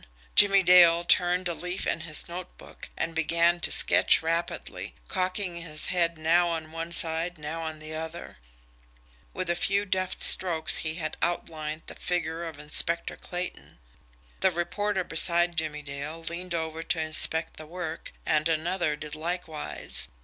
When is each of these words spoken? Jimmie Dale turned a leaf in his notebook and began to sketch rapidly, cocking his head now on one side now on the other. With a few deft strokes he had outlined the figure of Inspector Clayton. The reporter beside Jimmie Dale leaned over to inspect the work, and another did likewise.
Jimmie 0.35 0.63
Dale 0.63 1.03
turned 1.03 1.47
a 1.47 1.53
leaf 1.53 1.85
in 1.85 1.99
his 1.99 2.27
notebook 2.27 2.89
and 2.97 3.13
began 3.13 3.59
to 3.59 3.71
sketch 3.71 4.23
rapidly, 4.23 4.95
cocking 5.07 5.57
his 5.57 5.85
head 5.93 6.17
now 6.17 6.47
on 6.49 6.71
one 6.71 6.91
side 6.91 7.37
now 7.37 7.61
on 7.61 7.77
the 7.77 7.93
other. 7.93 8.39
With 9.31 9.47
a 9.47 9.55
few 9.55 9.85
deft 9.85 10.23
strokes 10.23 10.77
he 10.77 10.95
had 10.95 11.17
outlined 11.21 11.83
the 11.85 11.93
figure 11.93 12.45
of 12.45 12.57
Inspector 12.57 13.15
Clayton. 13.17 13.77
The 14.39 14.49
reporter 14.49 15.03
beside 15.03 15.55
Jimmie 15.55 15.83
Dale 15.83 16.23
leaned 16.23 16.55
over 16.55 16.81
to 16.81 16.99
inspect 16.99 17.57
the 17.57 17.67
work, 17.67 18.11
and 18.25 18.49
another 18.49 18.95
did 18.95 19.13
likewise. 19.13 20.07